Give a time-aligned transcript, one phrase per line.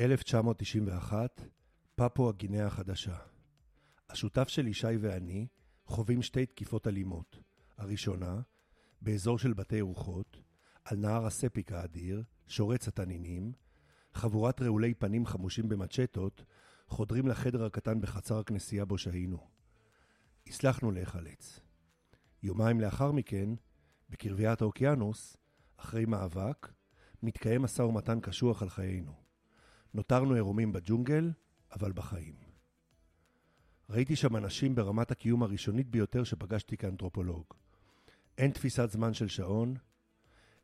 [0.00, 1.40] 1991,
[1.94, 3.16] פפואה גינאה החדשה.
[4.08, 5.46] השותף של ישי ואני
[5.86, 7.40] חווים שתי תקיפות אלימות.
[7.78, 8.40] הראשונה,
[9.00, 10.42] באזור של בתי רוחות,
[10.84, 13.52] על נהר הספיק האדיר, שורץ התנינים,
[14.14, 16.44] חבורת רעולי פנים חמושים במצ'טות
[16.86, 19.46] חודרים לחדר הקטן בחצר הכנסייה בו שהיינו.
[20.46, 21.60] הצלחנו להיחלץ.
[22.42, 23.48] יומיים לאחר מכן,
[24.10, 25.36] בקרביית האוקיינוס,
[25.76, 26.72] אחרי מאבק,
[27.22, 29.19] מתקיים משא ומתן קשוח על חיינו.
[29.94, 31.30] נותרנו עירומים בג'ונגל,
[31.72, 32.34] אבל בחיים.
[33.90, 37.44] ראיתי שם אנשים ברמת הקיום הראשונית ביותר שפגשתי כאנתרופולוג.
[38.38, 39.74] אין תפיסת זמן של שעון,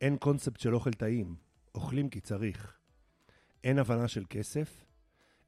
[0.00, 1.36] אין קונספט של אוכל טעים,
[1.74, 2.78] אוכלים כי צריך.
[3.64, 4.84] אין הבנה של כסף,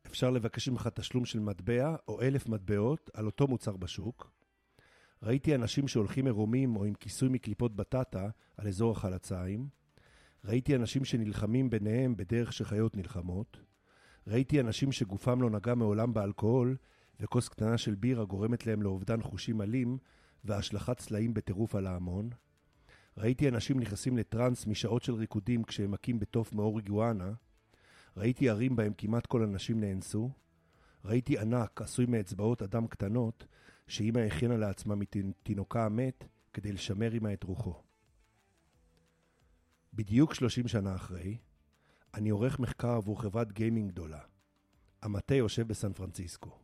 [0.06, 4.32] אפשר לבקש ממך תשלום של מטבע או אלף מטבעות על אותו מוצר בשוק.
[5.22, 9.68] ראיתי אנשים שהולכים עירומים או עם כיסוי מקליפות בטטה על אזור החלציים.
[10.44, 13.56] ראיתי אנשים שנלחמים ביניהם בדרך שחיות נלחמות.
[14.26, 16.76] ראיתי אנשים שגופם לא נגע מעולם באלכוהול,
[17.20, 19.98] וכוס קטנה של בירה גורמת להם לאובדן חושים אלים
[20.44, 22.30] והשלכת צלעים בטירוף על ההמון.
[23.18, 27.32] ראיתי אנשים נכנסים לטראנס משעות של ריקודים כשהם מכים בתוף מאור איגואנה.
[28.16, 30.30] ראיתי ערים בהם כמעט כל הנשים נאנסו.
[31.04, 33.46] ראיתי ענק עשוי מאצבעות אדם קטנות,
[33.86, 37.91] שאימא הכינה לעצמה מתינוקה המת כדי לשמר עמה את רוחו.
[39.94, 41.38] בדיוק 30 שנה אחרי,
[42.14, 44.20] אני עורך מחקר עבור חברת גיימינג גדולה.
[45.02, 46.58] המטה יושב בסן פרנסיסקו.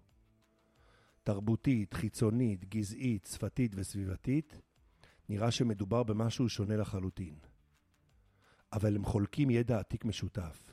[1.22, 4.60] תרבותית, חיצונית, גזעית, שפתית וסביבתית,
[5.28, 7.38] נראה שמדובר במשהו שונה לחלוטין.
[8.72, 10.72] אבל הם חולקים ידע עתיק משותף.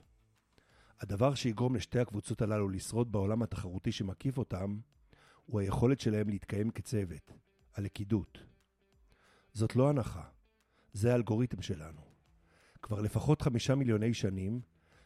[1.00, 4.80] הדבר שיגרום לשתי הקבוצות הללו לשרוד בעולם התחרותי שמקיף אותם,
[5.45, 7.31] הוא היכולת שלהם להתקיים כצוות,
[7.73, 8.38] הלכידות.
[9.53, 10.23] זאת לא הנחה,
[10.94, 12.14] זה האלגוריתם שלנו.
[12.86, 14.61] כבר לפחות חמישה מיליוני שנים,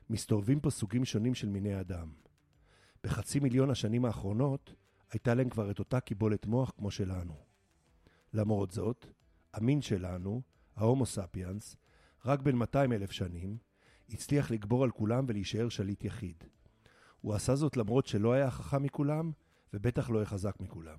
[0.10, 2.12] מסתובבים פה סוגים שונים של מיני אדם.
[3.04, 4.74] בחצי מיליון השנים האחרונות,
[5.12, 7.36] הייתה להם כבר את אותה קיבולת מוח כמו שלנו.
[8.34, 9.06] למרות זאת,
[9.54, 10.42] המין שלנו,
[10.76, 11.76] ההומו ספיאנס,
[12.26, 13.58] רק בין 200 אלף שנים,
[14.10, 16.44] הצליח לגבור על כולם ולהישאר שליט יחיד.
[17.22, 19.32] הוא עשה זאת למרות שלא היה החכם מכולם,
[19.74, 20.98] ובטח לא החזק מכולם.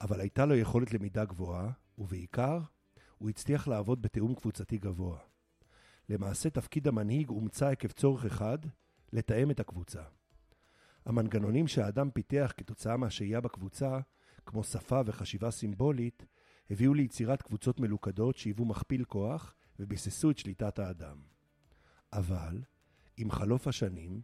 [0.00, 2.60] אבל הייתה לו יכולת למידה גבוהה, ובעיקר,
[3.18, 5.18] הוא הצליח לעבוד בתיאום קבוצתי גבוה.
[6.08, 8.58] למעשה תפקיד המנהיג הומצא עקב צורך אחד,
[9.12, 10.02] לתאם את הקבוצה.
[11.06, 13.98] המנגנונים שהאדם פיתח כתוצאה מהשהייה בקבוצה,
[14.46, 16.26] כמו שפה וחשיבה סימבולית,
[16.70, 21.16] הביאו ליצירת קבוצות מלוכדות שהיוו מכפיל כוח וביססו את שליטת האדם.
[22.12, 22.62] אבל,
[23.16, 24.20] עם חלוף השנים,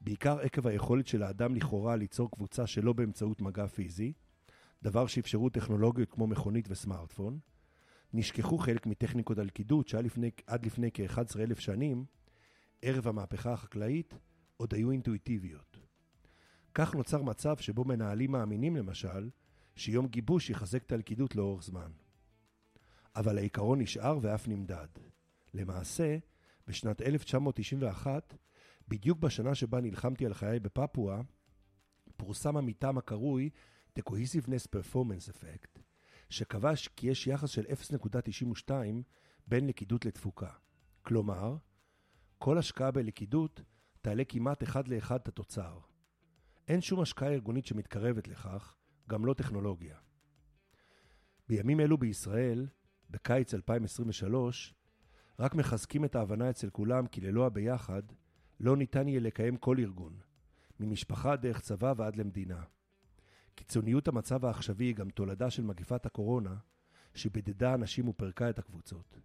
[0.00, 4.12] בעיקר עקב היכולת של האדם לכאורה ליצור קבוצה שלא באמצעות מגע פיזי,
[4.82, 7.38] דבר שאפשרו טכנולוגיות כמו מכונית וסמארטפון,
[8.12, 10.30] נשכחו חלק מטכניקות הלכידות שעד לפני,
[10.62, 12.04] לפני כ-11,000 שנים,
[12.82, 14.14] ערב המהפכה החקלאית,
[14.56, 15.78] עוד היו אינטואיטיביות.
[16.74, 19.30] כך נוצר מצב שבו מנהלים מאמינים למשל,
[19.76, 21.90] שיום גיבוש יחזק את הלכידות לאורך זמן.
[23.16, 24.88] אבל העיקרון נשאר ואף נמדד.
[25.54, 26.18] למעשה,
[26.66, 28.34] בשנת 1991,
[28.88, 31.20] בדיוק בשנה שבה נלחמתי על חיי בפפואה,
[32.16, 33.50] פורסם המטעם הקרוי
[33.98, 35.81] The Cohesiveness Performance Effect,
[36.32, 38.72] שקבע כי יש יחס של 0.92
[39.46, 40.50] בין לכידות לתפוקה.
[41.02, 41.56] כלומר,
[42.38, 43.62] כל השקעה בלכידות
[44.00, 45.78] תעלה כמעט אחד לאחד את התוצר.
[46.68, 48.76] אין שום השקעה ארגונית שמתקרבת לכך,
[49.08, 49.96] גם לא טכנולוגיה.
[51.48, 52.66] בימים אלו בישראל,
[53.10, 54.74] בקיץ 2023,
[55.38, 58.02] רק מחזקים את ההבנה אצל כולם כי ללא הביחד,
[58.60, 60.20] לא ניתן יהיה לקיים כל ארגון,
[60.80, 62.62] ממשפחה דרך צבא ועד למדינה.
[63.62, 66.56] קיצוניות המצב העכשווי היא גם תולדה של מגפת הקורונה,
[67.14, 69.18] שבדדה אנשים ופרקה את הקבוצות.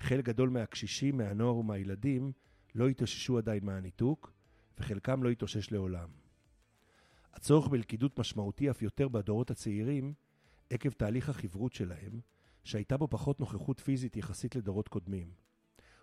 [0.00, 2.32] חלק גדול מהקשישים, מהנוער ומהילדים
[2.74, 4.32] לא התאוששו עדיין מהניתוק,
[4.78, 6.08] וחלקם לא התאושש לעולם.
[7.32, 10.14] הצורך בלכידות משמעותי אף יותר בדורות הצעירים,
[10.70, 12.20] עקב תהליך החברות שלהם,
[12.64, 15.30] שהייתה בו פחות נוכחות פיזית יחסית לדורות קודמים.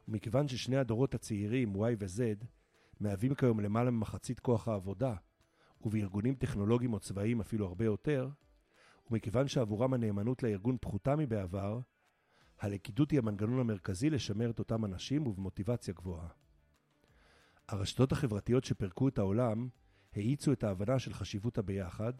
[0.08, 2.46] ומכיוון ששני הדורות הצעירים, Y ו-Z,
[3.00, 5.16] מהווים כיום למעלה ממחצית כוח העבודה,
[5.82, 8.30] ובארגונים טכנולוגיים או צבאיים אפילו הרבה יותר,
[9.12, 11.80] ומכיוון שעבורם הנאמנות לארגון פחותה מבעבר,
[12.60, 16.28] הלכידות היא המנגנון המרכזי לשמר את אותם אנשים ובמוטיבציה גבוהה.
[17.68, 19.70] הרשתות החברתיות שפירקו את העולם
[20.14, 22.14] האיצו את ההבנה של חשיבות הביחד,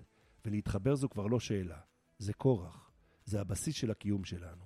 [0.46, 1.80] ולהתחבר זו כבר לא שאלה,
[2.18, 2.92] זה כורח,
[3.26, 4.66] זה הבסיס של הקיום שלנו.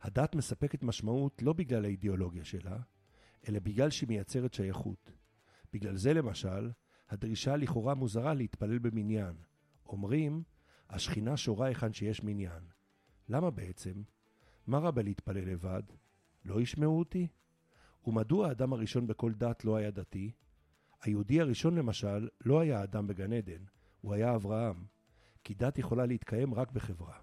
[0.00, 2.78] הדת מספקת משמעות לא בגלל האידיאולוגיה שלה,
[3.48, 5.12] אלא בגלל שהיא מייצרת שייכות.
[5.72, 6.70] בגלל זה למשל,
[7.08, 9.34] הדרישה לכאורה מוזרה להתפלל במניין.
[9.86, 10.42] אומרים,
[10.90, 12.62] השכינה שורה היכן שיש מניין.
[13.28, 14.02] למה בעצם?
[14.66, 15.82] מה רע בלהתפלל לבד?
[16.44, 17.28] לא ישמעו אותי?
[18.06, 20.32] ומדוע האדם הראשון בכל דת לא היה דתי?
[21.02, 23.64] היהודי הראשון למשל לא היה אדם בגן עדן,
[24.00, 24.84] הוא היה אברהם,
[25.44, 27.18] כי דת יכולה להתקיים רק בחברה.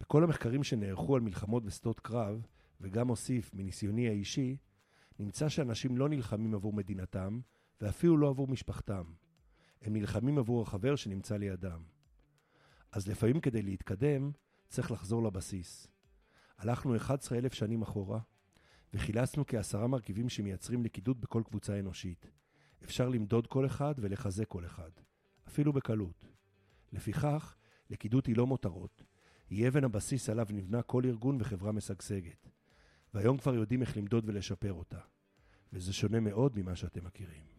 [0.00, 2.46] בכל המחקרים שנערכו על מלחמות ושדות קרב,
[2.80, 4.56] וגם אוסיף מניסיוני האישי,
[5.18, 7.40] נמצא שאנשים לא נלחמים עבור מדינתם,
[7.80, 9.04] ואפילו לא עבור משפחתם.
[9.82, 11.82] הם נלחמים עבור החבר שנמצא לידם.
[12.92, 14.30] אז לפעמים כדי להתקדם,
[14.68, 15.86] צריך לחזור לבסיס.
[16.58, 18.20] הלכנו 11 אלף שנים אחורה,
[18.94, 22.30] וחילצנו כעשרה מרכיבים שמייצרים לכידות בכל קבוצה אנושית.
[22.84, 24.90] אפשר למדוד כל אחד ולחזק כל אחד,
[25.48, 26.28] אפילו בקלות.
[26.92, 27.56] לפיכך,
[27.90, 29.02] לכידות היא לא מותרות,
[29.50, 32.48] היא אבן הבסיס עליו נבנה כל ארגון וחברה משגשגת.
[33.14, 35.00] והיום כבר יודעים איך למדוד ולשפר אותה.
[35.72, 37.55] וזה שונה מאוד ממה שאתם מכירים.